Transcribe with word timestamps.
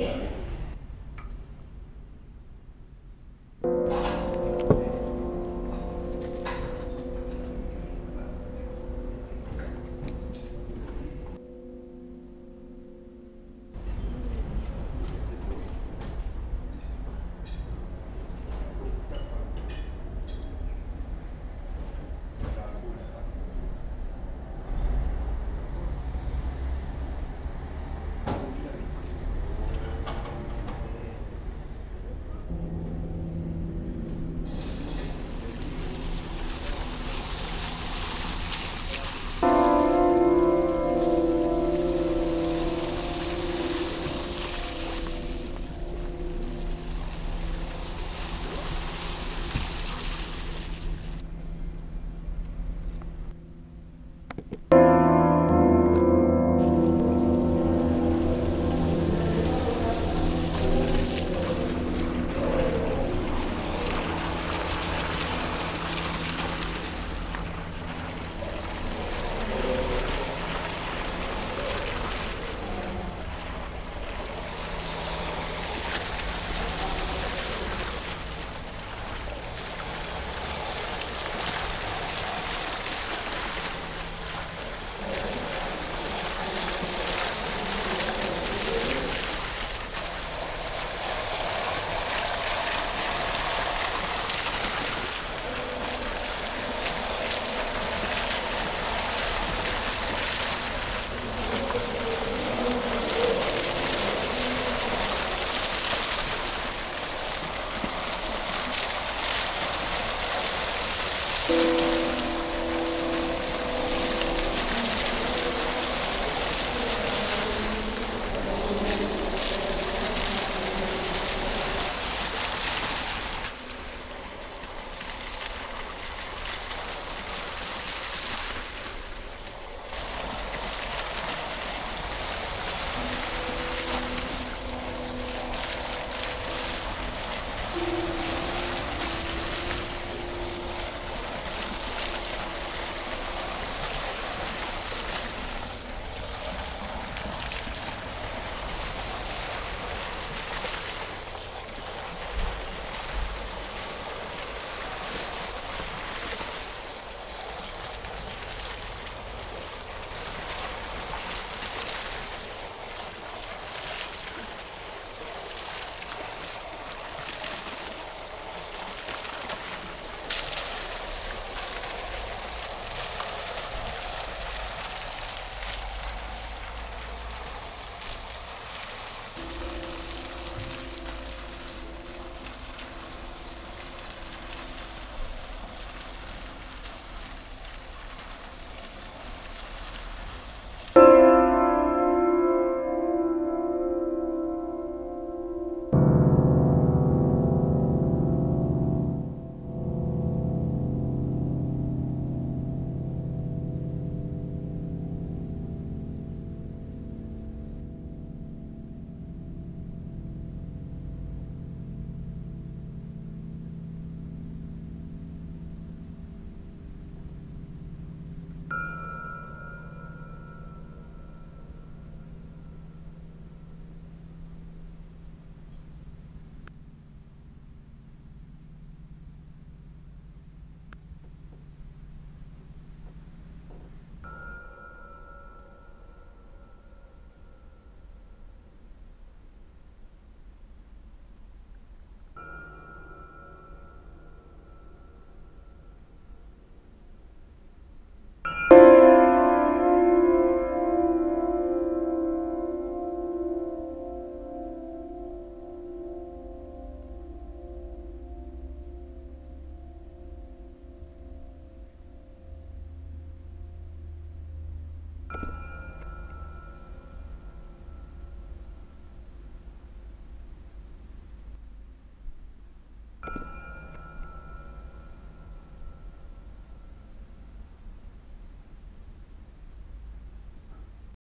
you. 0.00 0.39